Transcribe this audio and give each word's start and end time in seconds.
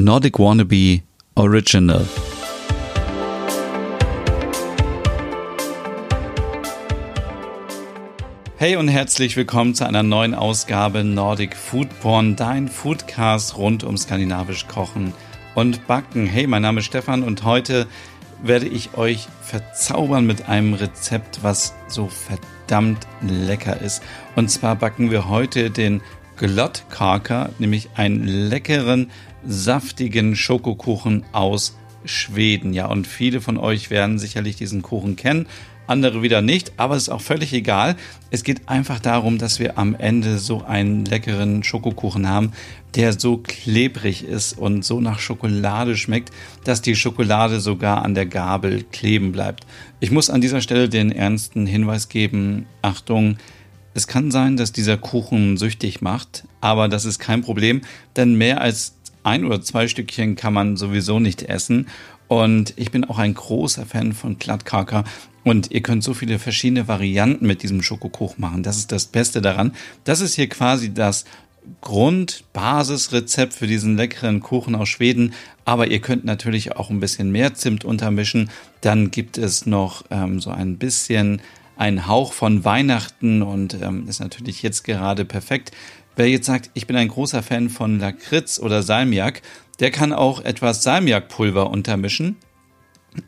Nordic 0.00 0.38
Wannabe 0.38 1.02
Original. 1.34 2.06
Hey 8.58 8.76
und 8.76 8.86
herzlich 8.86 9.36
willkommen 9.36 9.74
zu 9.74 9.84
einer 9.84 10.04
neuen 10.04 10.36
Ausgabe 10.36 11.02
Nordic 11.02 11.56
Food 11.56 11.88
Porn, 11.98 12.36
dein 12.36 12.68
Foodcast 12.68 13.56
rund 13.58 13.82
um 13.82 13.96
skandinavisch 13.96 14.68
Kochen 14.68 15.14
und 15.56 15.88
Backen. 15.88 16.28
Hey, 16.28 16.46
mein 16.46 16.62
Name 16.62 16.78
ist 16.78 16.86
Stefan 16.86 17.24
und 17.24 17.42
heute 17.42 17.88
werde 18.40 18.68
ich 18.68 18.96
euch 18.96 19.26
verzaubern 19.42 20.26
mit 20.26 20.48
einem 20.48 20.74
Rezept, 20.74 21.40
was 21.42 21.74
so 21.88 22.06
verdammt 22.06 23.04
lecker 23.20 23.80
ist. 23.80 24.04
Und 24.36 24.48
zwar 24.48 24.76
backen 24.76 25.10
wir 25.10 25.28
heute 25.28 25.70
den 25.70 26.02
Glottkaker, 26.38 27.50
nämlich 27.58 27.90
einen 27.94 28.26
leckeren, 28.26 29.10
saftigen 29.46 30.36
Schokokuchen 30.36 31.24
aus 31.32 31.76
Schweden. 32.04 32.72
Ja, 32.72 32.86
und 32.86 33.06
viele 33.06 33.40
von 33.40 33.58
euch 33.58 33.90
werden 33.90 34.18
sicherlich 34.18 34.56
diesen 34.56 34.82
Kuchen 34.82 35.16
kennen, 35.16 35.46
andere 35.88 36.22
wieder 36.22 36.42
nicht, 36.42 36.72
aber 36.76 36.96
es 36.96 37.04
ist 37.04 37.08
auch 37.08 37.20
völlig 37.20 37.52
egal. 37.52 37.96
Es 38.30 38.44
geht 38.44 38.68
einfach 38.68 39.00
darum, 39.00 39.38
dass 39.38 39.58
wir 39.58 39.78
am 39.78 39.94
Ende 39.94 40.38
so 40.38 40.62
einen 40.62 41.04
leckeren 41.04 41.64
Schokokuchen 41.64 42.28
haben, 42.28 42.52
der 42.94 43.18
so 43.18 43.38
klebrig 43.38 44.22
ist 44.24 44.58
und 44.58 44.84
so 44.84 45.00
nach 45.00 45.18
Schokolade 45.18 45.96
schmeckt, 45.96 46.30
dass 46.64 46.82
die 46.82 46.94
Schokolade 46.94 47.60
sogar 47.60 48.04
an 48.04 48.14
der 48.14 48.26
Gabel 48.26 48.84
kleben 48.92 49.32
bleibt. 49.32 49.66
Ich 49.98 50.10
muss 50.10 50.30
an 50.30 50.40
dieser 50.40 50.60
Stelle 50.60 50.88
den 50.88 51.10
ernsten 51.10 51.66
Hinweis 51.66 52.08
geben, 52.08 52.66
Achtung, 52.82 53.38
es 53.94 54.06
kann 54.06 54.30
sein, 54.30 54.56
dass 54.56 54.72
dieser 54.72 54.96
Kuchen 54.96 55.56
süchtig 55.56 56.00
macht, 56.00 56.44
aber 56.60 56.88
das 56.88 57.04
ist 57.04 57.18
kein 57.18 57.42
Problem, 57.42 57.80
denn 58.16 58.34
mehr 58.34 58.60
als 58.60 58.94
ein 59.22 59.44
oder 59.44 59.60
zwei 59.60 59.88
Stückchen 59.88 60.36
kann 60.36 60.54
man 60.54 60.76
sowieso 60.76 61.20
nicht 61.20 61.42
essen. 61.42 61.86
Und 62.28 62.74
ich 62.76 62.90
bin 62.90 63.04
auch 63.04 63.18
ein 63.18 63.34
großer 63.34 63.86
Fan 63.86 64.12
von 64.12 64.38
Glattkaka. 64.38 65.04
Und 65.44 65.70
ihr 65.70 65.80
könnt 65.82 66.04
so 66.04 66.12
viele 66.12 66.38
verschiedene 66.38 66.88
Varianten 66.88 67.46
mit 67.46 67.62
diesem 67.62 67.82
Schokokuchen 67.82 68.40
machen. 68.40 68.62
Das 68.62 68.76
ist 68.76 68.92
das 68.92 69.06
Beste 69.06 69.40
daran. 69.40 69.74
Das 70.04 70.20
ist 70.20 70.34
hier 70.34 70.48
quasi 70.48 70.92
das 70.92 71.24
Grundbasisrezept 71.80 73.54
für 73.54 73.66
diesen 73.66 73.96
leckeren 73.96 74.40
Kuchen 74.40 74.74
aus 74.74 74.90
Schweden. 74.90 75.32
Aber 75.64 75.88
ihr 75.88 76.00
könnt 76.00 76.24
natürlich 76.24 76.76
auch 76.76 76.90
ein 76.90 77.00
bisschen 77.00 77.32
mehr 77.32 77.54
Zimt 77.54 77.84
untermischen. 77.84 78.50
Dann 78.82 79.10
gibt 79.10 79.38
es 79.38 79.64
noch 79.64 80.04
ähm, 80.10 80.40
so 80.40 80.50
ein 80.50 80.76
bisschen 80.76 81.40
ein 81.78 82.06
Hauch 82.06 82.34
von 82.34 82.64
Weihnachten 82.64 83.42
und 83.42 83.80
ähm, 83.80 84.06
ist 84.08 84.20
natürlich 84.20 84.62
jetzt 84.62 84.82
gerade 84.82 85.24
perfekt. 85.24 85.70
Wer 86.16 86.28
jetzt 86.28 86.46
sagt, 86.46 86.70
ich 86.74 86.88
bin 86.88 86.96
ein 86.96 87.08
großer 87.08 87.42
Fan 87.42 87.70
von 87.70 87.98
Lakritz 88.00 88.58
oder 88.58 88.82
Salmiak, 88.82 89.42
der 89.78 89.92
kann 89.92 90.12
auch 90.12 90.40
etwas 90.40 90.82
Salmiakpulver 90.82 91.70
untermischen. 91.70 92.36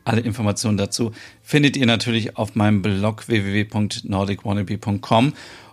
Alle 0.05 0.21
Informationen 0.21 0.77
dazu 0.77 1.13
findet 1.43 1.77
ihr 1.77 1.87
natürlich 1.87 2.37
auf 2.37 2.57
meinem 2.57 2.83
Blog 2.83 3.29
www.nordicwannabe.com 3.29 5.33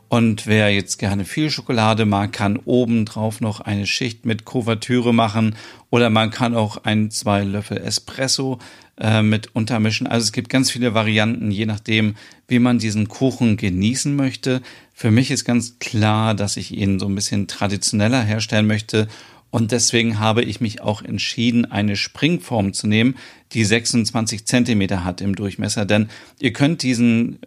und 0.09 0.47
wer 0.47 0.73
jetzt 0.73 0.97
gerne 0.97 1.25
viel 1.25 1.49
Schokolade 1.49 2.05
mag, 2.05 2.31
kann 2.31 2.57
obendrauf 2.57 3.41
noch 3.41 3.59
eine 3.59 3.85
Schicht 3.85 4.25
mit 4.25 4.45
Kuvertüre 4.45 5.13
machen 5.13 5.55
oder 5.89 6.09
man 6.09 6.31
kann 6.31 6.55
auch 6.55 6.77
ein, 6.83 7.11
zwei 7.11 7.43
Löffel 7.43 7.77
Espresso 7.77 8.59
äh, 8.99 9.21
mit 9.21 9.55
untermischen. 9.55 10.07
Also 10.07 10.23
es 10.25 10.31
gibt 10.31 10.49
ganz 10.49 10.71
viele 10.71 10.93
Varianten, 10.93 11.51
je 11.51 11.65
nachdem, 11.65 12.15
wie 12.47 12.59
man 12.59 12.79
diesen 12.79 13.07
Kuchen 13.07 13.57
genießen 13.57 14.15
möchte. 14.15 14.61
Für 14.93 15.11
mich 15.11 15.29
ist 15.29 15.45
ganz 15.45 15.79
klar, 15.79 16.33
dass 16.33 16.57
ich 16.57 16.71
ihn 16.71 16.99
so 16.99 17.07
ein 17.07 17.15
bisschen 17.15 17.47
traditioneller 17.47 18.23
herstellen 18.23 18.67
möchte 18.67 19.07
und 19.49 19.71
deswegen 19.71 20.19
habe 20.19 20.43
ich 20.43 20.59
mich 20.59 20.81
auch 20.81 21.01
entschieden, 21.01 21.65
eine 21.65 21.95
Springform 21.95 22.73
zu 22.73 22.87
nehmen, 22.87 23.15
die 23.53 23.63
26 23.63 24.45
Zentimeter 24.45 25.03
hat 25.05 25.21
im 25.21 25.35
Durchmesser. 25.35 25.85
Denn 25.85 26.09
ihr 26.39 26.51
könnt 26.51 26.83
diesen 26.83 27.39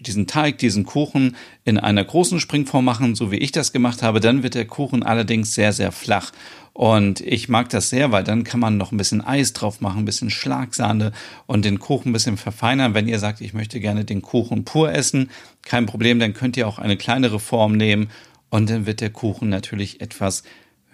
diesen 0.00 0.26
Teig, 0.26 0.58
diesen 0.58 0.84
Kuchen 0.84 1.36
in 1.64 1.78
einer 1.78 2.04
großen 2.04 2.40
Springform 2.40 2.84
machen, 2.84 3.14
so 3.14 3.30
wie 3.30 3.36
ich 3.36 3.52
das 3.52 3.72
gemacht 3.72 4.02
habe. 4.02 4.20
Dann 4.20 4.42
wird 4.42 4.54
der 4.54 4.66
Kuchen 4.66 5.02
allerdings 5.02 5.54
sehr, 5.54 5.72
sehr 5.72 5.92
flach. 5.92 6.32
Und 6.72 7.20
ich 7.20 7.48
mag 7.48 7.68
das 7.68 7.90
sehr, 7.90 8.12
weil 8.12 8.24
dann 8.24 8.44
kann 8.44 8.60
man 8.60 8.76
noch 8.76 8.92
ein 8.92 8.96
bisschen 8.96 9.20
Eis 9.20 9.52
drauf 9.52 9.80
machen, 9.80 10.00
ein 10.00 10.04
bisschen 10.04 10.30
Schlagsahne 10.30 11.12
und 11.46 11.64
den 11.64 11.78
Kuchen 11.78 12.10
ein 12.10 12.12
bisschen 12.12 12.36
verfeinern. 12.36 12.94
Wenn 12.94 13.08
ihr 13.08 13.18
sagt, 13.18 13.40
ich 13.40 13.54
möchte 13.54 13.80
gerne 13.80 14.04
den 14.04 14.22
Kuchen 14.22 14.64
pur 14.64 14.92
essen, 14.92 15.30
kein 15.62 15.86
Problem, 15.86 16.18
dann 16.20 16.32
könnt 16.32 16.56
ihr 16.56 16.68
auch 16.68 16.78
eine 16.78 16.96
kleinere 16.96 17.40
Form 17.40 17.76
nehmen 17.76 18.08
und 18.50 18.70
dann 18.70 18.86
wird 18.86 19.00
der 19.00 19.10
Kuchen 19.10 19.48
natürlich 19.48 20.00
etwas 20.00 20.42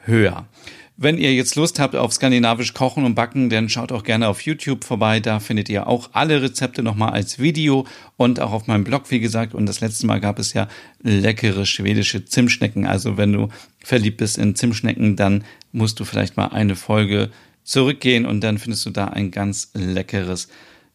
höher. 0.06 0.47
Wenn 0.99 1.19
ihr 1.19 1.34
jetzt 1.34 1.56
Lust 1.56 1.78
habt 1.78 1.94
auf 1.94 2.15
skandinavisch 2.15 2.72
Kochen 2.72 3.05
und 3.05 3.15
Backen, 3.15 3.50
dann 3.50 3.69
schaut 3.69 3.93
auch 3.93 4.03
gerne 4.03 4.28
auf 4.28 4.41
YouTube 4.41 4.83
vorbei. 4.83 5.21
Da 5.21 5.41
findet 5.41 5.69
ihr 5.69 5.87
auch 5.87 6.09
alle 6.15 6.41
Rezepte 6.41 6.83
nochmal 6.83 7.12
als 7.12 7.39
Video 7.39 7.87
und 8.16 8.41
auch 8.41 8.53
auf 8.53 8.66
meinem 8.66 8.84
Blog, 8.84 9.11
wie 9.11 9.21
gesagt. 9.21 9.55
Und 9.55 9.66
das 9.66 9.83
letzte 9.83 10.06
Mal 10.06 10.21
gab 10.21 10.39
es 10.39 10.55
ja 10.55 10.69
leckere 11.03 11.66
schwedische 11.66 12.25
Zimtschnecken. 12.25 12.87
Also 12.87 13.19
wenn 13.19 13.34
du 13.34 13.50
verliebt 13.84 14.16
bist 14.16 14.39
in 14.39 14.56
Zimtschnecken, 14.56 15.16
dann 15.16 15.45
musst 15.71 16.00
du 16.00 16.06
vielleicht 16.06 16.39
mal 16.39 16.47
eine 16.47 16.77
Folge 16.77 17.31
zurückgehen 17.62 18.25
und 18.25 18.41
dann 18.41 18.56
findest 18.56 18.87
du 18.87 18.91
da 18.91 19.09
ein 19.09 19.31
ganz 19.31 19.72
leckeres 19.75 20.49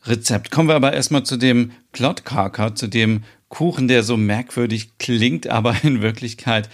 Rezept. 0.05 0.49
Kommen 0.49 0.67
wir 0.67 0.75
aber 0.75 0.93
erstmal 0.93 1.23
zu 1.23 1.37
dem 1.37 1.73
Klottkaker, 1.91 2.73
zu 2.73 2.87
dem 2.87 3.23
Kuchen, 3.49 3.87
der 3.87 4.01
so 4.01 4.17
merkwürdig 4.17 4.97
klingt, 4.97 5.47
aber 5.47 5.75
in 5.83 6.01
Wirklichkeit 6.01 6.69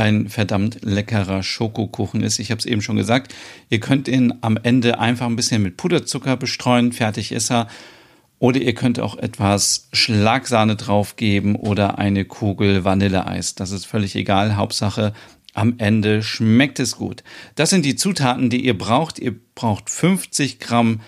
ein 0.00 0.28
verdammt 0.28 0.78
leckerer 0.82 1.42
Schokokuchen 1.42 2.22
ist. 2.22 2.38
Ich 2.38 2.50
habe 2.50 2.58
es 2.58 2.66
eben 2.66 2.82
schon 2.82 2.96
gesagt. 2.96 3.34
Ihr 3.68 3.80
könnt 3.80 4.08
ihn 4.08 4.34
am 4.40 4.58
Ende 4.62 4.98
einfach 4.98 5.26
ein 5.26 5.36
bisschen 5.36 5.62
mit 5.62 5.76
Puderzucker 5.76 6.36
bestreuen. 6.36 6.92
Fertig 6.92 7.32
ist 7.32 7.50
er. 7.50 7.68
Oder 8.38 8.60
ihr 8.60 8.74
könnt 8.74 8.98
auch 8.98 9.18
etwas 9.18 9.88
Schlagsahne 9.92 10.76
draufgeben 10.76 11.56
oder 11.56 11.98
eine 11.98 12.24
Kugel 12.24 12.84
Vanilleeis. 12.84 13.54
Das 13.54 13.70
ist 13.70 13.84
völlig 13.84 14.16
egal. 14.16 14.56
Hauptsache, 14.56 15.12
am 15.52 15.74
Ende 15.76 16.22
schmeckt 16.22 16.80
es 16.80 16.96
gut. 16.96 17.22
Das 17.54 17.68
sind 17.68 17.84
die 17.84 17.96
Zutaten, 17.96 18.48
die 18.48 18.64
ihr 18.64 18.78
braucht. 18.78 19.18
Ihr 19.18 19.34
braucht 19.54 19.90
50 19.90 20.58
Gramm 20.58 21.00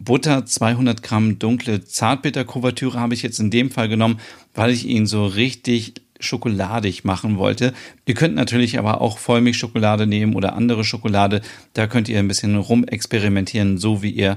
Butter, 0.00 0.46
200 0.46 1.02
Gramm 1.02 1.38
dunkle 1.38 1.84
Zartbitterkuvertüre 1.84 2.98
habe 2.98 3.14
ich 3.14 3.22
jetzt 3.22 3.38
in 3.38 3.50
dem 3.50 3.70
Fall 3.70 3.88
genommen, 3.88 4.18
weil 4.54 4.70
ich 4.70 4.86
ihn 4.86 5.06
so 5.06 5.26
richtig 5.26 5.94
schokoladig 6.18 7.04
machen 7.04 7.38
wollte. 7.38 7.72
Ihr 8.06 8.14
könnt 8.14 8.34
natürlich 8.34 8.78
aber 8.78 9.00
auch 9.00 9.18
Vollmilchschokolade 9.18 10.06
nehmen 10.06 10.34
oder 10.34 10.54
andere 10.54 10.84
Schokolade. 10.84 11.42
Da 11.74 11.86
könnt 11.86 12.08
ihr 12.08 12.18
ein 12.18 12.28
bisschen 12.28 12.56
rumexperimentieren, 12.56 13.78
so 13.78 14.02
wie 14.02 14.10
ihr 14.10 14.36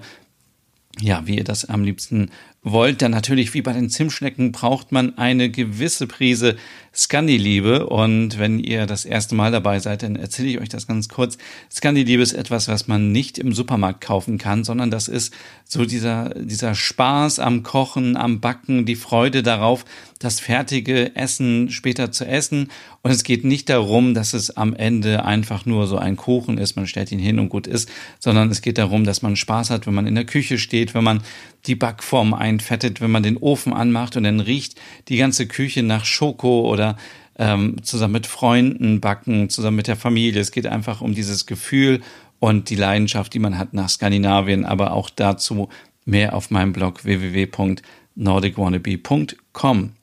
ja, 1.00 1.26
wie 1.26 1.38
ihr 1.38 1.44
das 1.44 1.66
am 1.66 1.84
liebsten 1.84 2.30
wollt. 2.64 3.02
Dann 3.02 3.12
natürlich, 3.12 3.54
wie 3.54 3.62
bei 3.62 3.74
den 3.74 3.90
Zimtschnecken, 3.90 4.52
braucht 4.52 4.92
man 4.92 5.18
eine 5.18 5.50
gewisse 5.50 6.08
Prise 6.08 6.56
Scandi-Liebe. 6.96 7.88
Und 7.88 8.40
wenn 8.40 8.60
ihr 8.60 8.86
das 8.86 9.06
erste 9.06 9.36
Mal 9.36 9.52
dabei 9.52 9.80
seid, 9.80 10.04
dann 10.04 10.16
erzähle 10.16 10.50
ich 10.50 10.62
euch 10.62 10.70
das 10.70 10.88
ganz 10.88 11.10
kurz. 11.10 11.38
Scandi-Liebe 11.72 12.22
ist 12.22 12.34
etwas, 12.34 12.68
was 12.68 12.88
man 12.88 13.12
nicht 13.12 13.38
im 13.38 13.54
Supermarkt 13.54 14.02
kaufen 14.02 14.38
kann, 14.38 14.64
sondern 14.64 14.92
das 14.92 15.08
ist 15.08 15.34
so 15.66 15.86
dieser, 15.86 16.30
dieser 16.36 16.76
Spaß 16.76 17.40
am 17.40 17.64
Kochen, 17.64 18.16
am 18.16 18.40
Backen, 18.40 18.86
die 18.86 18.96
Freude 18.96 19.44
darauf, 19.44 19.86
das 20.20 20.40
fertige 20.40 21.16
Essen 21.16 21.70
später 21.70 22.12
zu 22.12 22.26
essen. 22.26 22.70
Und 23.02 23.12
es 23.12 23.24
geht 23.24 23.44
nicht 23.44 23.70
darum, 23.70 24.14
dass 24.14 24.34
es 24.34 24.56
am 24.56 24.74
Ende 24.74 25.26
einfach 25.26 25.66
nur 25.66 25.88
so 25.88 25.98
ein 25.98 26.16
Kuchen 26.16 26.58
ist, 26.58 26.76
man 26.76 26.88
stellt 26.88 27.12
ihn 27.12 27.20
hin 27.20 27.40
und 27.40 27.50
gut 27.50 27.68
ist, 27.68 27.90
sondern 28.20 28.50
es 28.50 28.62
geht 28.62 28.78
darum, 28.78 29.04
dass 29.04 29.22
man 29.22 29.36
Spaß 29.36 29.70
hat, 29.70 29.86
wenn 29.88 29.94
man 29.94 30.08
in 30.08 30.16
der 30.16 30.26
Küche 30.26 30.58
steht, 30.58 30.94
wenn 30.94 31.04
man 31.04 31.22
die 31.66 31.76
Backform 31.76 32.34
einfettet, 32.34 33.02
wenn 33.02 33.12
man 33.12 33.24
den 33.24 33.38
Ofen 33.38 33.74
anmacht 33.74 34.16
und 34.18 34.24
dann 34.24 34.40
riecht 34.40 34.80
die 35.08 35.18
ganze 35.18 35.48
Küche 35.48 35.84
nach 35.84 36.06
Schoko 36.06 36.70
oder 36.70 36.98
ähm, 37.38 37.84
zusammen 37.84 38.14
mit 38.14 38.26
Freunden 38.28 39.02
backen, 39.02 39.50
zusammen 39.50 39.78
mit 39.78 39.88
der 39.88 39.96
Familie. 39.96 40.42
Es 40.42 40.52
geht 40.52 40.68
einfach 40.68 41.02
um 41.02 41.16
dieses 41.16 41.46
Gefühl 41.46 42.02
und 42.40 42.70
die 42.70 42.76
Leidenschaft, 42.76 43.34
die 43.34 43.40
man 43.40 43.58
hat 43.58 43.74
nach 43.74 43.90
Skandinavien, 43.90 44.66
aber 44.66 44.92
auch 44.92 45.10
dazu 45.10 45.70
mehr 46.06 46.36
auf 46.36 46.52
meinem 46.52 46.74
Blog 46.74 47.06
www.nordicwannabe.com. 47.06 49.94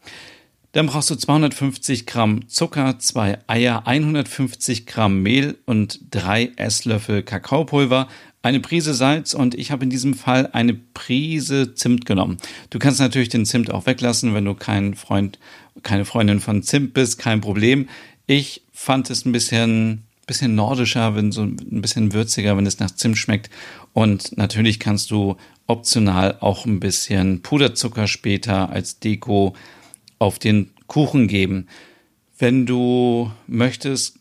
Dann 0.73 0.87
brauchst 0.87 1.11
du 1.11 1.17
250 1.17 2.07
Gramm 2.07 2.49
Zucker, 2.49 3.01
zwei 3.01 3.39
Eier, 3.49 3.89
150 3.89 4.87
Gramm 4.87 5.21
Mehl 5.23 5.59
und 5.67 5.99
drei 6.13 6.53
Esslöffel 6.57 7.25
Kakaopulver, 7.25 8.07
eine 8.43 8.61
Prise 8.61 8.95
Salz 8.95 9.35
und 9.35 9.55
ich 9.55 9.71
habe 9.71 9.85
in 9.85 9.91
diesem 9.91 10.15
Fall 10.15 10.49
eine 10.53 10.75
Prise 10.75 11.75
Zimt 11.75 12.07
genommen. 12.07 12.39
Du 12.71 12.79
kannst 12.79 13.01
natürlich 13.01 13.29
den 13.29 13.45
Zimt 13.45 13.71
auch 13.71 13.87
weglassen, 13.87 14.35
wenn 14.35 14.45
du 14.45 14.55
kein 14.55 14.95
Freund, 14.95 15.39
keine 15.83 16.05
Freundin 16.05 16.41
von 16.41 16.63
Zimt 16.63 16.95
bist, 16.95 17.19
kein 17.19 17.41
Problem. 17.41 17.89
Ich 18.27 18.63
fand 18.73 19.11
es 19.11 19.27
ein 19.27 19.33
bisschen, 19.33 20.05
bisschen 20.27 20.55
nordischer, 20.55 21.15
wenn 21.17 21.33
so 21.33 21.43
ein 21.43 21.83
bisschen 21.83 22.13
würziger, 22.15 22.57
wenn 22.57 22.67
es 22.67 22.79
nach 22.79 22.93
Zimt 22.93 23.19
schmeckt. 23.19 23.51
Und 23.93 24.37
natürlich 24.39 24.81
kannst 24.81 25.11
du 25.11 25.37
optional 25.67 26.39
auch 26.41 26.65
ein 26.65 26.81
bisschen 26.81 27.43
Puderzucker 27.43 28.07
später 28.07 28.71
als 28.71 29.01
Deko 29.01 29.55
auf 30.19 30.39
den 30.39 30.71
Kuchen 30.87 31.29
geben. 31.29 31.67
Wenn 32.39 32.65
du 32.65 33.31
möchtest, 33.47 34.20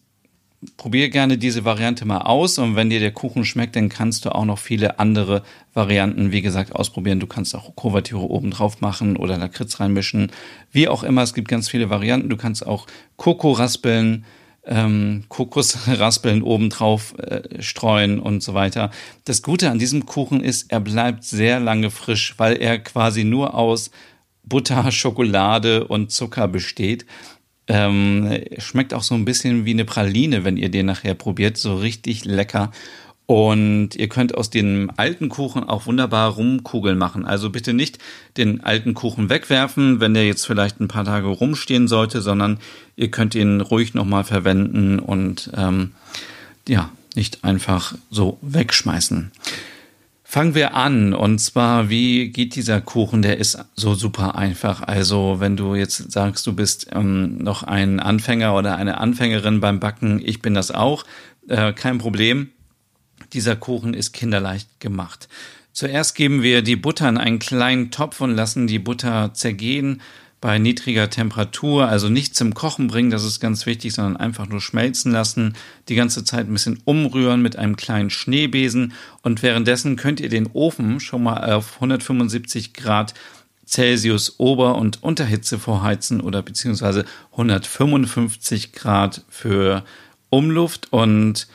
probier 0.76 1.10
gerne 1.10 1.38
diese 1.38 1.64
Variante 1.64 2.06
mal 2.06 2.22
aus 2.22 2.58
und 2.58 2.76
wenn 2.76 2.90
dir 2.90 3.00
der 3.00 3.12
Kuchen 3.12 3.46
schmeckt, 3.46 3.76
dann 3.76 3.88
kannst 3.88 4.26
du 4.26 4.36
auch 4.36 4.46
noch 4.46 4.60
viele 4.60 5.00
andere 5.00 5.44
Varianten, 5.74 6.32
wie 6.32 6.42
gesagt, 6.42 6.76
ausprobieren. 6.76 7.20
Du 7.20 7.28
kannst 7.28 7.56
auch 7.56 7.76
Kuvertüre 7.76 8.30
oben 8.30 8.52
drauf 8.52 8.82
machen 8.82 9.16
oder 9.16 9.38
Lakritz 9.38 9.80
reinmischen, 9.80 10.32
wie 10.72 10.88
auch 10.88 11.04
immer. 11.04 11.24
Es 11.24 11.34
gibt 11.34 11.48
ganz 11.48 11.70
viele 11.70 11.90
Varianten. 11.90 12.30
Du 12.30 12.38
kannst 12.38 12.66
auch 12.66 12.88
Koko 13.16 13.52
raspeln, 13.52 14.26
ähm, 14.66 15.24
Kokosraspeln 15.30 16.42
obendrauf 16.44 17.18
äh, 17.18 17.62
streuen 17.62 18.20
und 18.20 18.44
so 18.44 18.54
weiter. 18.54 18.92
Das 19.26 19.42
Gute 19.42 19.70
an 19.70 19.80
diesem 19.80 20.06
Kuchen 20.06 20.42
ist, 20.42 20.72
er 20.72 20.82
bleibt 20.82 21.24
sehr 21.24 21.60
lange 21.60 21.90
frisch, 21.90 22.36
weil 22.38 22.58
er 22.58 22.80
quasi 22.80 23.24
nur 23.24 23.54
aus 23.54 23.92
Butter, 24.44 24.92
Schokolade 24.92 25.88
und 25.88 26.12
Zucker 26.12 26.48
besteht. 26.48 27.06
Ähm, 27.70 28.42
schmeckt 28.58 28.94
auch 28.94 29.04
so 29.04 29.16
ein 29.16 29.26
bisschen 29.26 29.64
wie 29.64 29.72
eine 29.72 29.86
Praline, 29.86 30.44
wenn 30.44 30.58
ihr 30.58 30.70
den 30.70 30.88
nachher 30.88 31.14
probiert. 31.14 31.58
So 31.58 31.76
richtig 31.78 32.26
lecker. 32.26 32.72
Und 33.28 33.96
ihr 33.96 34.10
könnt 34.10 34.34
aus 34.34 34.50
dem 34.50 34.90
alten 34.98 35.30
Kuchen 35.30 35.64
auch 35.64 35.86
wunderbar 35.86 36.32
Rumkugeln 36.32 36.98
machen. 36.98 37.26
Also 37.26 37.52
bitte 37.52 37.74
nicht 37.74 38.00
den 38.38 38.64
alten 38.64 38.96
Kuchen 38.96 39.30
wegwerfen, 39.30 40.00
wenn 40.00 40.16
der 40.16 40.26
jetzt 40.26 40.48
vielleicht 40.48 40.80
ein 40.80 40.88
paar 40.88 41.06
Tage 41.06 41.28
rumstehen 41.28 41.88
sollte, 41.88 42.24
sondern 42.24 42.58
ihr 42.96 43.12
könnt 43.12 43.36
ihn 43.36 43.62
ruhig 43.62 43.94
nochmal 43.94 44.24
verwenden 44.24 44.98
und 44.98 45.52
ähm, 45.56 45.92
ja, 46.68 46.90
nicht 47.14 47.44
einfach 47.44 47.94
so 48.10 48.40
wegschmeißen. 48.42 49.32
Fangen 50.32 50.54
wir 50.54 50.76
an. 50.76 51.16
Und 51.16 51.40
zwar, 51.40 51.90
wie 51.90 52.30
geht 52.30 52.54
dieser 52.54 52.82
Kuchen? 52.82 53.24
Der 53.24 53.38
ist 53.38 53.58
so 53.74 53.96
super 53.96 54.36
einfach. 54.36 54.84
Also, 54.84 55.38
wenn 55.40 55.58
du 55.58 55.74
jetzt 55.74 56.12
sagst, 56.12 56.46
du 56.46 56.54
bist 56.54 56.86
ähm, 56.92 57.40
noch 57.40 57.64
ein 57.64 58.00
Anfänger 58.00 58.54
oder 58.54 58.76
eine 58.76 59.00
Anfängerin 59.00 59.60
beim 59.60 59.80
Backen, 59.80 60.22
ich 60.24 60.40
bin 60.44 60.54
das 60.54 60.70
auch, 60.70 61.04
äh, 61.48 61.74
kein 61.74 61.98
Problem. 61.98 62.52
Dieser 63.34 63.56
Kuchen 63.56 63.96
ist 63.96 64.14
kinderleicht 64.14 64.80
gemacht. 64.80 65.30
Zuerst 65.74 66.14
geben 66.14 66.44
wir 66.44 66.62
die 66.62 66.76
Butter 66.76 67.10
in 67.10 67.18
einen 67.18 67.40
kleinen 67.40 67.90
Topf 67.90 68.22
und 68.22 68.36
lassen 68.36 68.68
die 68.68 68.78
Butter 68.78 69.34
zergehen 69.34 70.00
bei 70.42 70.58
niedriger 70.58 71.10
Temperatur, 71.10 71.88
also 71.88 72.08
nicht 72.08 72.36
zum 72.36 72.54
Kochen 72.54 72.88
bringen, 72.88 73.10
das 73.10 73.26
ist 73.26 73.40
ganz 73.40 73.66
wichtig, 73.66 73.94
sondern 73.94 74.18
einfach 74.18 74.48
nur 74.48 74.62
schmelzen 74.62 75.12
lassen, 75.12 75.56
die 75.90 75.96
ganze 75.96 76.24
Zeit 76.24 76.48
ein 76.48 76.54
bisschen 76.54 76.80
umrühren 76.86 77.42
mit 77.42 77.58
einem 77.58 77.76
kleinen 77.76 78.10
Schneebesen 78.10 78.94
und 79.22 79.44
währenddessen 79.44 79.98
könnt 79.98 80.22
ihr 80.22 80.30
den 80.30 80.48
Ofen 80.54 81.00
schon 81.00 81.24
mal 81.24 81.52
auf 81.54 81.76
175 81.76 82.74
Grad 82.74 83.14
Celsius 83.68 84.40
Ober- 84.40 84.76
und 84.76 85.04
Unterhitze 85.04 85.60
vorheizen 85.60 86.22
oder 86.22 86.42
beziehungsweise 86.42 87.06
155 87.34 88.72
Grad 88.72 89.24
für 89.30 89.84
Umluft 90.30 90.92
und 90.92 91.48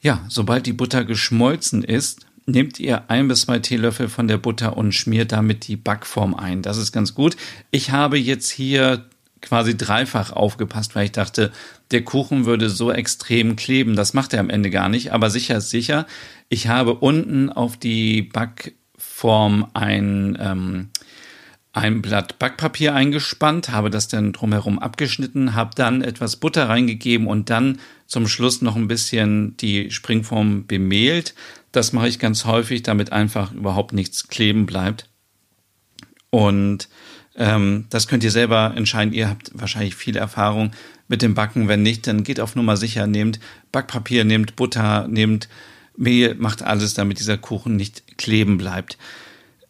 ja, 0.00 0.24
sobald 0.28 0.66
die 0.66 0.72
Butter 0.72 1.04
geschmolzen 1.04 1.84
ist, 1.84 2.26
nehmt 2.46 2.80
ihr 2.80 3.10
ein 3.10 3.28
bis 3.28 3.42
zwei 3.42 3.58
Teelöffel 3.58 4.08
von 4.08 4.28
der 4.28 4.38
Butter 4.38 4.76
und 4.76 4.92
schmiert 4.92 5.32
damit 5.32 5.66
die 5.68 5.76
Backform 5.76 6.34
ein. 6.34 6.62
Das 6.62 6.76
ist 6.76 6.92
ganz 6.92 7.14
gut. 7.14 7.36
Ich 7.70 7.90
habe 7.90 8.18
jetzt 8.18 8.50
hier 8.50 9.06
quasi 9.40 9.76
dreifach 9.76 10.32
aufgepasst, 10.32 10.94
weil 10.94 11.06
ich 11.06 11.12
dachte, 11.12 11.52
der 11.90 12.02
Kuchen 12.02 12.46
würde 12.46 12.70
so 12.70 12.90
extrem 12.90 13.56
kleben. 13.56 13.96
Das 13.96 14.14
macht 14.14 14.32
er 14.32 14.40
am 14.40 14.50
Ende 14.50 14.70
gar 14.70 14.88
nicht, 14.88 15.12
aber 15.12 15.30
sicher 15.30 15.56
ist 15.58 15.70
sicher. 15.70 16.06
Ich 16.48 16.68
habe 16.68 16.94
unten 16.94 17.50
auf 17.50 17.76
die 17.76 18.22
Backform 18.22 19.66
ein, 19.74 20.38
ähm, 20.40 20.88
ein 21.72 22.02
Blatt 22.02 22.38
Backpapier 22.38 22.94
eingespannt, 22.94 23.70
habe 23.70 23.88
das 23.88 24.08
dann 24.08 24.32
drumherum 24.32 24.78
abgeschnitten, 24.78 25.54
habe 25.54 25.70
dann 25.74 26.02
etwas 26.02 26.36
Butter 26.36 26.68
reingegeben 26.68 27.26
und 27.26 27.48
dann 27.48 27.80
zum 28.06 28.28
Schluss 28.28 28.60
noch 28.60 28.76
ein 28.76 28.88
bisschen 28.88 29.56
die 29.56 29.90
Springform 29.90 30.66
bemehlt. 30.66 31.34
Das 31.72 31.94
mache 31.94 32.08
ich 32.08 32.18
ganz 32.18 32.44
häufig, 32.44 32.82
damit 32.82 33.12
einfach 33.12 33.52
überhaupt 33.52 33.94
nichts 33.94 34.28
kleben 34.28 34.66
bleibt. 34.66 35.08
Und 36.28 36.88
ähm, 37.36 37.86
das 37.88 38.06
könnt 38.06 38.24
ihr 38.24 38.30
selber 38.30 38.74
entscheiden. 38.76 39.14
Ihr 39.14 39.30
habt 39.30 39.50
wahrscheinlich 39.54 39.94
viel 39.94 40.16
Erfahrung 40.16 40.72
mit 41.08 41.22
dem 41.22 41.32
Backen. 41.32 41.68
Wenn 41.68 41.82
nicht, 41.82 42.06
dann 42.06 42.24
geht 42.24 42.40
auf 42.40 42.54
Nummer 42.54 42.76
sicher. 42.76 43.06
Nehmt 43.06 43.40
Backpapier, 43.70 44.24
nehmt 44.24 44.56
Butter, 44.56 45.08
nehmt 45.08 45.48
Mehl, 45.96 46.34
macht 46.34 46.62
alles, 46.62 46.92
damit 46.92 47.18
dieser 47.18 47.38
Kuchen 47.38 47.76
nicht 47.76 48.18
kleben 48.18 48.58
bleibt. 48.58 48.98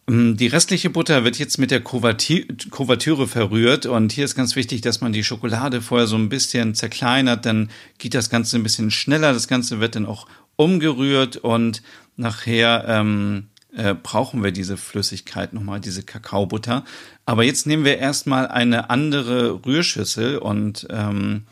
Ähm, 0.07 0.37
die 0.37 0.47
restliche 0.47 0.89
Butter 0.89 1.23
wird 1.23 1.39
jetzt 1.39 1.57
mit 1.57 1.71
der 1.71 1.81
Kuvertüre 1.81 3.27
verrührt 3.27 3.85
und 3.85 4.11
hier 4.11 4.25
ist 4.25 4.35
ganz 4.35 4.55
wichtig, 4.55 4.81
dass 4.81 5.01
man 5.01 5.13
die 5.13 5.23
Schokolade 5.23 5.81
vorher 5.81 6.07
so 6.07 6.15
ein 6.15 6.29
bisschen 6.29 6.75
zerkleinert, 6.75 7.45
dann 7.45 7.69
geht 7.97 8.13
das 8.13 8.29
Ganze 8.29 8.57
ein 8.57 8.63
bisschen 8.63 8.91
schneller. 8.91 9.33
Das 9.33 9.47
Ganze 9.47 9.79
wird 9.79 9.95
dann 9.95 10.05
auch 10.05 10.27
umgerührt 10.55 11.37
und 11.37 11.81
nachher 12.15 12.85
ähm, 12.87 13.47
äh, 13.75 13.95
brauchen 13.95 14.43
wir 14.43 14.51
diese 14.51 14.77
Flüssigkeit 14.77 15.53
nochmal, 15.53 15.79
diese 15.79 16.03
Kakaobutter. 16.03 16.83
Aber 17.25 17.43
jetzt 17.43 17.65
nehmen 17.65 17.85
wir 17.85 17.97
erstmal 17.97 18.47
eine 18.47 18.89
andere 18.89 19.65
Rührschüssel 19.65 20.37
und 20.37 20.85
ähm, 20.89 21.43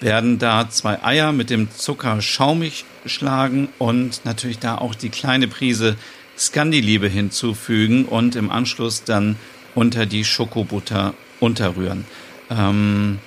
werden 0.00 0.38
da 0.38 0.70
zwei 0.70 1.02
Eier 1.02 1.32
mit 1.32 1.50
dem 1.50 1.70
Zucker 1.70 2.22
schaumig 2.22 2.84
schlagen 3.04 3.68
und 3.78 4.24
natürlich 4.24 4.60
da 4.60 4.78
auch 4.78 4.94
die 4.94 5.10
kleine 5.10 5.48
Prise 5.48 5.96
Scandiliebe 6.38 7.08
hinzufügen 7.08 8.04
und 8.04 8.36
im 8.36 8.50
Anschluss 8.50 9.04
dann 9.04 9.36
unter 9.74 10.06
die 10.06 10.24
Schokobutter 10.24 11.14
unterrühren. 11.40 12.04
Ähm, 12.50 13.18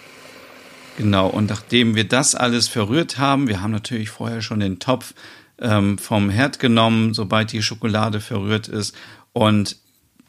Genau, 0.97 1.27
und 1.27 1.49
nachdem 1.49 1.95
wir 1.95 2.03
das 2.03 2.35
alles 2.35 2.67
verrührt 2.67 3.17
haben, 3.17 3.47
wir 3.47 3.61
haben 3.61 3.71
natürlich 3.71 4.09
vorher 4.09 4.41
schon 4.41 4.59
den 4.59 4.79
Topf 4.79 5.13
ähm, 5.59 5.97
vom 5.97 6.29
Herd 6.29 6.59
genommen, 6.59 7.13
sobald 7.13 7.51
die 7.51 7.61
Schokolade 7.61 8.19
verrührt 8.19 8.67
ist. 8.67 8.95
Und 9.31 9.77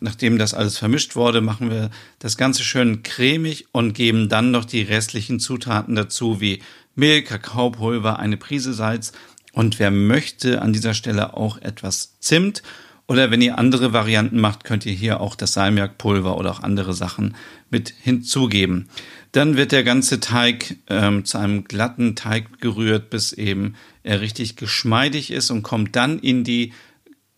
nachdem 0.01 0.39
das 0.39 0.55
alles 0.55 0.79
vermischt 0.79 1.17
wurde, 1.17 1.41
machen 1.41 1.71
wir 1.71 1.91
das 2.21 2.37
Ganze 2.37 2.63
schön 2.63 3.03
cremig 3.03 3.67
und 3.73 3.95
geben 3.95 4.29
dann 4.29 4.51
noch 4.51 4.65
die 4.65 4.83
restlichen 4.83 5.41
Zutaten 5.41 5.95
dazu, 5.95 6.41
wie 6.41 6.63
Mehl, 6.95 7.23
Kakaopulver, 7.23 8.19
eine 8.19 8.37
Prise 8.37 8.73
Salz 8.73 9.13
und 9.53 9.79
wer 9.79 9.91
möchte 9.91 10.63
an 10.63 10.73
dieser 10.73 10.95
Stelle 10.95 11.37
auch 11.37 11.59
etwas 11.59 12.19
Zimt. 12.21 12.63
Oder 13.07 13.31
wenn 13.31 13.43
ihr 13.43 13.59
andere 13.59 13.93
Varianten 13.93 14.41
macht, 14.41 14.65
könnt 14.65 14.87
ihr 14.87 14.93
hier 14.93 15.21
auch 15.21 15.35
das 15.35 15.53
Salmiakpulver 15.53 16.39
oder 16.39 16.51
auch 16.51 16.63
andere 16.63 16.95
Sachen 16.95 17.35
mit 17.69 17.93
hinzugeben. 18.01 18.89
Dann 19.33 19.57
wird 19.57 19.73
der 19.73 19.85
ganze 19.85 20.21
Teig 20.21 20.77
ähm, 20.89 21.25
zu 21.25 21.37
einem 21.37 21.65
glatten 21.65 22.17
Teig 22.17 22.61
gerührt, 22.61 23.11
bis 23.11 23.33
eben 23.33 23.75
er 24.03 24.21
richtig 24.21 24.57
geschmeidig 24.57 25.31
ist 25.31 25.51
und 25.51 25.63
kommt 25.63 25.97
dann 25.97 26.19
in 26.19 26.45
die 26.45 26.73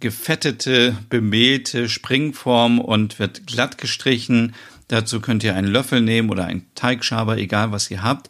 gefettete, 0.00 0.96
bemehlte 1.08 1.89
Springform 1.89 2.79
und 2.79 3.19
wird 3.19 3.46
glatt 3.46 3.79
gestrichen. 3.79 4.55
Dazu 4.89 5.20
könnt 5.20 5.43
ihr 5.44 5.55
einen 5.55 5.69
Löffel 5.69 6.00
nehmen 6.00 6.31
oder 6.31 6.44
einen 6.44 6.67
Teigschaber, 6.74 7.39
egal 7.39 7.72
was 7.72 7.91
ihr 7.91 8.03
habt. 8.03 8.29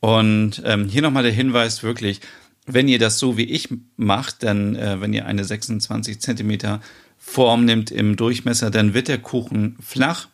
Und 0.00 0.62
ähm, 0.64 0.88
hier 0.88 1.02
nochmal 1.02 1.24
der 1.24 1.32
Hinweis 1.32 1.82
wirklich, 1.82 2.20
wenn 2.66 2.88
ihr 2.88 2.98
das 2.98 3.18
so 3.18 3.36
wie 3.36 3.44
ich 3.44 3.68
macht, 3.96 4.42
dann, 4.42 4.76
äh, 4.76 5.00
wenn 5.00 5.12
ihr 5.12 5.26
eine 5.26 5.44
26 5.44 6.20
Zentimeter 6.20 6.80
Form 7.18 7.64
nimmt 7.64 7.90
im 7.90 8.16
Durchmesser, 8.16 8.70
dann 8.70 8.94
wird 8.94 9.08
der 9.08 9.18
Kuchen 9.18 9.76
flach 9.80 10.28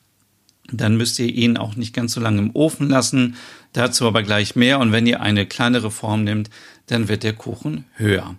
dann 0.71 0.97
müsst 0.97 1.19
ihr 1.19 1.27
ihn 1.27 1.57
auch 1.57 1.77
nicht 1.77 1.95
ganz 1.95 2.12
so 2.12 2.21
lange 2.21 2.39
im 2.39 2.51
Ofen 2.55 2.89
lassen. 2.89 3.37
Dazu 3.73 4.07
aber 4.07 4.23
gleich 4.23 4.57
mehr. 4.57 4.79
Und 4.79 4.93
wenn 4.93 5.07
ihr 5.07 5.21
eine 5.21 5.47
kleinere 5.47 5.91
Form 5.91 6.25
nehmt, 6.25 6.51
dann 6.87 7.09
wird 7.09 7.23
der 7.23 7.33
Kuchen 7.33 7.85
höher. 7.95 8.37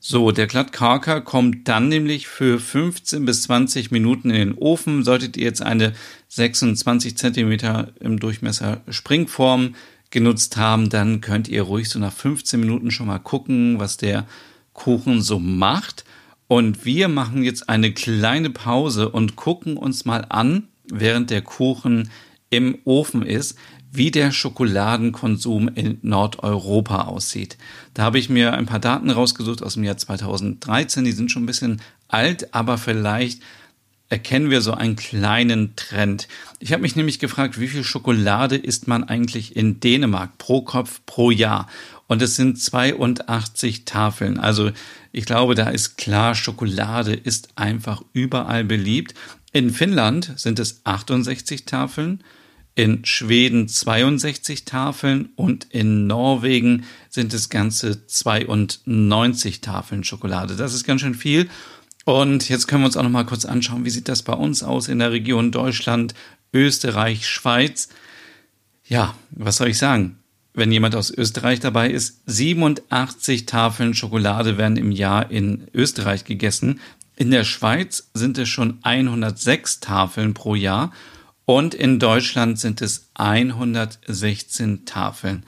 So, 0.00 0.30
der 0.30 0.46
Glattkarker 0.46 1.20
kommt 1.20 1.68
dann 1.68 1.88
nämlich 1.88 2.28
für 2.28 2.60
15 2.60 3.24
bis 3.24 3.42
20 3.42 3.90
Minuten 3.90 4.30
in 4.30 4.36
den 4.36 4.54
Ofen. 4.54 5.04
Solltet 5.04 5.36
ihr 5.36 5.44
jetzt 5.44 5.62
eine 5.62 5.92
26 6.28 7.16
Zentimeter 7.16 7.92
im 8.00 8.20
Durchmesser 8.20 8.82
Springform 8.88 9.74
genutzt 10.16 10.56
haben, 10.56 10.88
dann 10.88 11.20
könnt 11.20 11.46
ihr 11.46 11.60
ruhig 11.60 11.90
so 11.90 11.98
nach 11.98 12.10
15 12.10 12.58
Minuten 12.58 12.90
schon 12.90 13.06
mal 13.06 13.18
gucken, 13.18 13.78
was 13.78 13.98
der 13.98 14.24
Kuchen 14.72 15.20
so 15.20 15.38
macht. 15.38 16.06
Und 16.48 16.86
wir 16.86 17.08
machen 17.08 17.42
jetzt 17.42 17.68
eine 17.68 17.92
kleine 17.92 18.48
Pause 18.48 19.10
und 19.10 19.36
gucken 19.36 19.76
uns 19.76 20.06
mal 20.06 20.24
an, 20.30 20.68
während 20.90 21.28
der 21.28 21.42
Kuchen 21.42 22.08
im 22.48 22.78
Ofen 22.84 23.20
ist, 23.20 23.58
wie 23.92 24.10
der 24.10 24.32
Schokoladenkonsum 24.32 25.68
in 25.68 25.98
Nordeuropa 26.00 27.02
aussieht. 27.02 27.58
Da 27.92 28.04
habe 28.04 28.18
ich 28.18 28.30
mir 28.30 28.54
ein 28.54 28.64
paar 28.64 28.80
Daten 28.80 29.10
rausgesucht 29.10 29.62
aus 29.62 29.74
dem 29.74 29.84
Jahr 29.84 29.98
2013. 29.98 31.04
Die 31.04 31.12
sind 31.12 31.30
schon 31.30 31.42
ein 31.42 31.46
bisschen 31.46 31.82
alt, 32.08 32.54
aber 32.54 32.78
vielleicht 32.78 33.42
erkennen 34.08 34.50
wir 34.50 34.60
so 34.60 34.72
einen 34.72 34.96
kleinen 34.96 35.74
Trend. 35.76 36.28
Ich 36.60 36.72
habe 36.72 36.82
mich 36.82 36.96
nämlich 36.96 37.18
gefragt, 37.18 37.60
wie 37.60 37.68
viel 37.68 37.84
Schokolade 37.84 38.56
isst 38.56 38.86
man 38.86 39.04
eigentlich 39.04 39.56
in 39.56 39.80
Dänemark 39.80 40.38
pro 40.38 40.62
Kopf 40.62 41.00
pro 41.06 41.30
Jahr? 41.30 41.68
Und 42.06 42.22
es 42.22 42.36
sind 42.36 42.60
82 42.60 43.84
Tafeln. 43.84 44.38
Also 44.38 44.70
ich 45.12 45.24
glaube, 45.24 45.54
da 45.54 45.70
ist 45.70 45.96
klar, 45.96 46.34
Schokolade 46.34 47.14
ist 47.14 47.48
einfach 47.56 48.02
überall 48.12 48.64
beliebt. 48.64 49.14
In 49.52 49.70
Finnland 49.70 50.32
sind 50.36 50.58
es 50.58 50.82
68 50.84 51.64
Tafeln, 51.64 52.22
in 52.76 53.04
Schweden 53.06 53.68
62 53.68 54.66
Tafeln 54.66 55.30
und 55.34 55.66
in 55.70 56.06
Norwegen 56.06 56.84
sind 57.08 57.32
es 57.32 57.48
ganze 57.48 58.06
92 58.06 59.62
Tafeln 59.62 60.04
Schokolade. 60.04 60.54
Das 60.54 60.74
ist 60.74 60.84
ganz 60.84 61.00
schön 61.00 61.14
viel. 61.14 61.48
Und 62.06 62.48
jetzt 62.48 62.68
können 62.68 62.82
wir 62.82 62.86
uns 62.86 62.96
auch 62.96 63.02
noch 63.02 63.10
mal 63.10 63.26
kurz 63.26 63.44
anschauen, 63.44 63.84
wie 63.84 63.90
sieht 63.90 64.08
das 64.08 64.22
bei 64.22 64.32
uns 64.32 64.62
aus 64.62 64.86
in 64.86 65.00
der 65.00 65.10
Region 65.10 65.50
Deutschland, 65.50 66.14
Österreich, 66.54 67.28
Schweiz. 67.28 67.88
Ja, 68.84 69.16
was 69.32 69.56
soll 69.56 69.70
ich 69.70 69.78
sagen? 69.78 70.20
Wenn 70.54 70.70
jemand 70.70 70.94
aus 70.94 71.10
Österreich 71.10 71.58
dabei 71.58 71.90
ist, 71.90 72.20
87 72.26 73.46
Tafeln 73.46 73.92
Schokolade 73.92 74.56
werden 74.56 74.76
im 74.76 74.92
Jahr 74.92 75.32
in 75.32 75.66
Österreich 75.74 76.24
gegessen. 76.24 76.78
In 77.16 77.32
der 77.32 77.42
Schweiz 77.42 78.08
sind 78.14 78.38
es 78.38 78.48
schon 78.48 78.78
106 78.82 79.80
Tafeln 79.80 80.32
pro 80.32 80.54
Jahr 80.54 80.92
und 81.44 81.74
in 81.74 81.98
Deutschland 81.98 82.60
sind 82.60 82.82
es 82.82 83.08
116 83.14 84.84
Tafeln. 84.84 85.42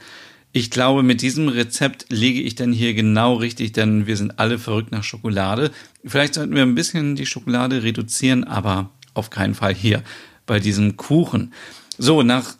Ich 0.51 0.71
glaube, 0.71 1.03
mit 1.03 1.21
diesem 1.21 1.47
Rezept 1.47 2.07
liege 2.09 2.41
ich 2.41 2.55
dann 2.55 2.73
hier 2.73 2.95
genau 2.95 3.35
richtig, 3.35 3.71
denn 3.73 4.07
wir 4.07 4.17
sind 4.17 4.39
alle 4.39 4.57
verrückt 4.57 4.91
nach 4.91 5.03
Schokolade. 5.03 5.71
Vielleicht 6.03 6.33
sollten 6.33 6.55
wir 6.55 6.63
ein 6.63 6.73
bisschen 6.73 7.15
die 7.15 7.27
Schokolade 7.27 7.83
reduzieren, 7.83 8.43
aber 8.43 8.89
auf 9.13 9.29
keinen 9.29 9.53
Fall 9.53 9.75
hier 9.75 10.03
bei 10.47 10.59
diesem 10.59 10.97
Kuchen. 10.97 11.53
So, 11.99 12.23
nach 12.23 12.55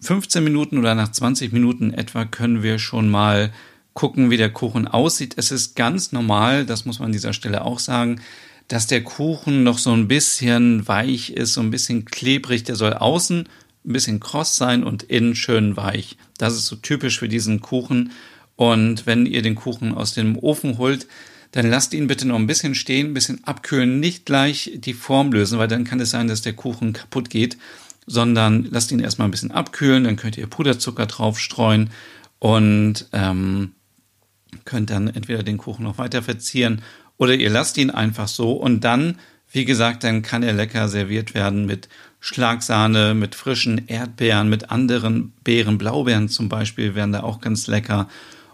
15 0.00 0.42
Minuten 0.42 0.78
oder 0.78 0.96
nach 0.96 1.12
20 1.12 1.52
Minuten 1.52 1.92
etwa 1.92 2.24
können 2.24 2.64
wir 2.64 2.80
schon 2.80 3.08
mal 3.08 3.52
gucken, 3.94 4.30
wie 4.30 4.36
der 4.36 4.50
Kuchen 4.50 4.88
aussieht. 4.88 5.34
Es 5.36 5.52
ist 5.52 5.76
ganz 5.76 6.12
normal, 6.12 6.66
das 6.66 6.84
muss 6.84 6.98
man 6.98 7.06
an 7.06 7.12
dieser 7.12 7.32
Stelle 7.32 7.64
auch 7.64 7.78
sagen, 7.78 8.20
dass 8.68 8.86
der 8.86 9.02
Kuchen 9.02 9.62
noch 9.62 9.78
so 9.78 9.92
ein 9.92 10.08
bisschen 10.08 10.86
weich 10.86 11.30
ist, 11.30 11.54
so 11.54 11.60
ein 11.60 11.70
bisschen 11.70 12.04
klebrig. 12.04 12.64
Der 12.64 12.76
soll 12.76 12.92
außen 12.92 13.48
ein 13.84 13.92
bisschen 13.92 14.20
kross 14.20 14.56
sein 14.56 14.84
und 14.84 15.04
innen 15.04 15.34
schön 15.34 15.76
weich. 15.76 16.16
Das 16.36 16.54
ist 16.54 16.66
so 16.66 16.76
typisch 16.76 17.18
für 17.18 17.28
diesen 17.28 17.60
Kuchen. 17.60 18.12
Und 18.56 19.06
wenn 19.06 19.26
ihr 19.26 19.42
den 19.42 19.54
Kuchen 19.54 19.94
aus 19.94 20.14
dem 20.14 20.38
Ofen 20.38 20.78
holt, 20.78 21.06
dann 21.52 21.70
lasst 21.70 21.94
ihn 21.94 22.06
bitte 22.06 22.26
noch 22.26 22.36
ein 22.36 22.46
bisschen 22.46 22.74
stehen, 22.74 23.08
ein 23.08 23.14
bisschen 23.14 23.44
abkühlen, 23.44 24.00
nicht 24.00 24.26
gleich 24.26 24.72
die 24.74 24.92
Form 24.92 25.32
lösen, 25.32 25.58
weil 25.58 25.68
dann 25.68 25.84
kann 25.84 26.00
es 26.00 26.10
sein, 26.10 26.28
dass 26.28 26.42
der 26.42 26.52
Kuchen 26.52 26.92
kaputt 26.92 27.30
geht, 27.30 27.56
sondern 28.06 28.66
lasst 28.70 28.92
ihn 28.92 29.00
erstmal 29.00 29.28
ein 29.28 29.30
bisschen 29.30 29.52
abkühlen, 29.52 30.04
dann 30.04 30.16
könnt 30.16 30.36
ihr 30.36 30.46
Puderzucker 30.46 31.06
drauf 31.06 31.38
streuen 31.38 31.90
und 32.38 33.06
ähm, 33.12 33.72
könnt 34.64 34.90
dann 34.90 35.08
entweder 35.08 35.42
den 35.42 35.58
Kuchen 35.58 35.84
noch 35.84 35.98
weiter 35.98 36.22
verzieren 36.22 36.82
oder 37.16 37.34
ihr 37.34 37.50
lasst 37.50 37.76
ihn 37.78 37.90
einfach 37.90 38.28
so 38.28 38.52
und 38.52 38.84
dann, 38.84 39.18
wie 39.50 39.64
gesagt, 39.64 40.04
dann 40.04 40.22
kann 40.22 40.42
er 40.42 40.52
lecker 40.52 40.88
serviert 40.88 41.34
werden 41.34 41.66
mit 41.66 41.88
Schlagsahne, 42.20 43.14
mit 43.14 43.34
frischen 43.34 43.86
Erdbeeren, 43.86 44.48
mit 44.48 44.70
anderen 44.70 45.32
Beeren, 45.44 45.78
Blaubeeren 45.78 46.28
zum 46.28 46.48
Beispiel 46.48 46.94
wären 46.94 47.12
da 47.12 47.22
auch 47.22 47.40
ganz 47.40 47.66
lecker. 47.66 48.08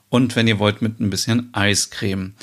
Und 0.08 0.36
wenn 0.36 0.46
ihr 0.46 0.58
wollt, 0.58 0.82
mit 0.82 1.00
ein 1.00 1.10
bisschen 1.10 1.48
Eiscreme. 1.52 2.34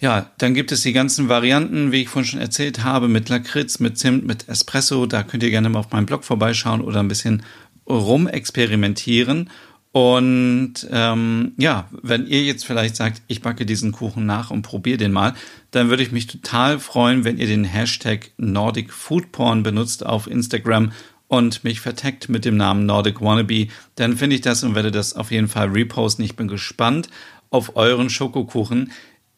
Ja, 0.00 0.30
dann 0.38 0.54
gibt 0.54 0.70
es 0.70 0.82
die 0.82 0.92
ganzen 0.92 1.28
Varianten, 1.28 1.90
wie 1.90 2.02
ich 2.02 2.08
vorhin 2.08 2.30
schon 2.30 2.40
erzählt 2.40 2.84
habe, 2.84 3.08
mit 3.08 3.28
Lakritz, 3.28 3.80
mit 3.80 3.98
Zimt, 3.98 4.24
mit 4.24 4.48
Espresso. 4.48 5.06
Da 5.06 5.24
könnt 5.24 5.42
ihr 5.42 5.50
gerne 5.50 5.68
mal 5.68 5.80
auf 5.80 5.90
meinem 5.90 6.06
Blog 6.06 6.24
vorbeischauen 6.24 6.80
oder 6.80 7.00
ein 7.00 7.08
bisschen 7.08 7.42
rumexperimentieren. 7.88 9.50
Und 9.98 10.86
ähm, 10.92 11.54
ja, 11.56 11.88
wenn 11.90 12.28
ihr 12.28 12.44
jetzt 12.44 12.64
vielleicht 12.64 12.94
sagt, 12.94 13.20
ich 13.26 13.42
backe 13.42 13.66
diesen 13.66 13.90
Kuchen 13.90 14.26
nach 14.26 14.52
und 14.52 14.62
probiere 14.62 14.96
den 14.96 15.10
mal, 15.10 15.34
dann 15.72 15.90
würde 15.90 16.04
ich 16.04 16.12
mich 16.12 16.28
total 16.28 16.78
freuen, 16.78 17.24
wenn 17.24 17.36
ihr 17.36 17.48
den 17.48 17.64
Hashtag 17.64 18.30
Nordic 18.36 18.92
Food 18.92 19.32
Porn 19.32 19.64
benutzt 19.64 20.06
auf 20.06 20.30
Instagram 20.30 20.92
und 21.26 21.64
mich 21.64 21.80
verteckt 21.80 22.28
mit 22.28 22.44
dem 22.44 22.56
Namen 22.56 22.86
Nordic 22.86 23.20
Wannabe. 23.20 23.66
Dann 23.96 24.16
finde 24.16 24.36
ich 24.36 24.40
das 24.40 24.62
und 24.62 24.76
werde 24.76 24.92
das 24.92 25.14
auf 25.14 25.32
jeden 25.32 25.48
Fall 25.48 25.66
reposten. 25.70 26.24
Ich 26.24 26.36
bin 26.36 26.46
gespannt 26.46 27.08
auf 27.50 27.74
euren 27.74 28.08
Schokokuchen. 28.08 28.92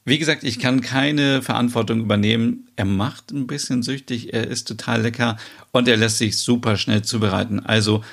Wie 0.04 0.18
gesagt, 0.18 0.44
ich 0.44 0.58
kann 0.58 0.82
keine 0.82 1.40
Verantwortung 1.40 2.00
übernehmen. 2.00 2.68
Er 2.76 2.84
macht 2.84 3.30
ein 3.30 3.46
bisschen 3.46 3.82
süchtig, 3.82 4.34
er 4.34 4.46
ist 4.46 4.68
total 4.68 5.00
lecker 5.00 5.38
und 5.72 5.88
er 5.88 5.96
lässt 5.96 6.18
sich 6.18 6.36
super 6.36 6.76
schnell 6.76 7.00
zubereiten. 7.00 7.64
Also 7.64 8.04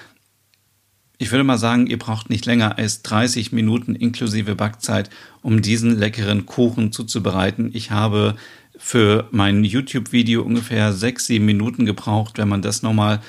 ich 1.18 1.32
würde 1.32 1.44
mal 1.44 1.58
sagen, 1.58 1.88
ihr 1.88 1.98
braucht 1.98 2.30
nicht 2.30 2.46
länger 2.46 2.78
als 2.78 3.02
30 3.02 3.52
Minuten 3.52 3.96
inklusive 3.96 4.56
Backzeit, 4.56 5.10
um 5.42 5.62
diesen 5.62 5.98
leckeren 5.98 6.46
Kuchen 6.46 6.92
zuzubereiten. 6.92 7.72
Ich 7.74 7.92
habe 7.92 8.36
für 8.78 9.28
mein 9.32 9.64
YouTube-Video 9.64 10.44
ungefähr 10.44 10.94
6, 10.94 11.26
7 11.26 11.44
Minuten 11.46 11.86
gebraucht. 11.86 12.38
Wenn 12.38 12.48
man 12.48 12.62
das 12.62 12.84
nochmal 12.84 13.22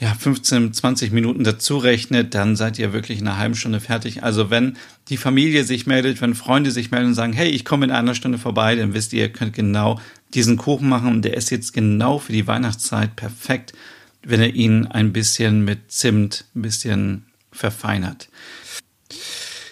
ja, 0.00 0.14
15, 0.14 0.72
20 0.72 1.12
Minuten 1.12 1.44
dazu 1.44 1.76
rechnet, 1.76 2.34
dann 2.34 2.56
seid 2.56 2.78
ihr 2.78 2.94
wirklich 2.94 3.20
in 3.20 3.28
einer 3.28 3.38
halben 3.38 3.54
Stunde 3.54 3.80
fertig. 3.80 4.22
Also 4.22 4.50
wenn 4.50 4.76
die 5.08 5.18
Familie 5.18 5.64
sich 5.64 5.86
meldet, 5.86 6.20
wenn 6.22 6.34
Freunde 6.34 6.70
sich 6.70 6.90
melden 6.90 7.08
und 7.08 7.14
sagen, 7.14 7.34
hey, 7.34 7.50
ich 7.50 7.64
komme 7.64 7.84
in 7.84 7.92
einer 7.92 8.14
Stunde 8.14 8.38
vorbei, 8.38 8.74
dann 8.74 8.94
wisst 8.94 9.12
ihr, 9.12 9.20
ihr 9.20 9.32
könnt 9.32 9.52
genau 9.52 10.00
diesen 10.34 10.56
Kuchen 10.56 10.88
machen 10.88 11.08
und 11.08 11.22
der 11.22 11.36
ist 11.36 11.50
jetzt 11.50 11.72
genau 11.74 12.18
für 12.18 12.32
die 12.32 12.46
Weihnachtszeit 12.46 13.14
perfekt 13.16 13.74
wenn 14.24 14.40
er 14.40 14.54
ihn 14.54 14.86
ein 14.86 15.12
bisschen 15.12 15.64
mit 15.64 15.90
Zimt 15.90 16.44
ein 16.54 16.62
bisschen 16.62 17.26
verfeinert. 17.50 18.28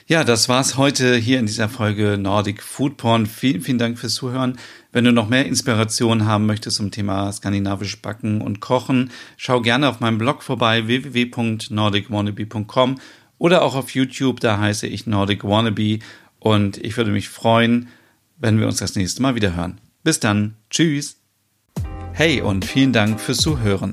Ja, 0.07 0.25
das 0.25 0.49
war's 0.49 0.77
heute 0.77 1.15
hier 1.15 1.39
in 1.39 1.47
dieser 1.47 1.69
Folge 1.69 2.19
Nordic 2.19 2.65
Food 2.65 2.97
Porn. 2.97 3.27
Vielen, 3.27 3.61
vielen 3.61 3.79
Dank 3.79 3.97
fürs 3.97 4.15
Zuhören. 4.15 4.59
Wenn 4.91 5.05
du 5.05 5.13
noch 5.13 5.29
mehr 5.29 5.47
Inspiration 5.47 6.27
haben 6.27 6.47
möchtest 6.47 6.79
zum 6.79 6.91
Thema 6.91 7.31
skandinavisch 7.31 8.03
Backen 8.03 8.41
und 8.41 8.59
Kochen, 8.59 9.13
schau 9.37 9.61
gerne 9.61 9.89
auf 9.89 10.01
meinem 10.01 10.19
Blog 10.19 10.43
vorbei 10.43 10.89
www.nordicwannabe.com 10.89 12.99
oder 13.39 13.63
auch 13.63 13.77
auf 13.77 13.95
YouTube, 13.95 14.41
da 14.41 14.59
heiße 14.59 14.89
ich 14.89 15.07
Nordic 15.07 15.45
Wannabe 15.45 16.01
und 16.41 16.77
ich 16.79 16.97
würde 16.97 17.13
mich 17.13 17.29
freuen, 17.29 17.87
wenn 18.37 18.59
wir 18.59 18.67
uns 18.67 18.79
das 18.79 18.97
nächste 18.97 19.23
Mal 19.23 19.37
wieder 19.37 19.55
hören. 19.55 19.81
Bis 20.03 20.19
dann. 20.19 20.57
Tschüss. 20.71 21.21
Hey 22.13 22.41
und 22.41 22.65
vielen 22.65 22.93
Dank 22.93 23.21
fürs 23.21 23.39
Zuhören. 23.39 23.93